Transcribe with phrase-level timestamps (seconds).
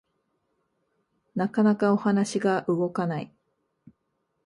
[1.35, 3.31] なかなかお話が動かない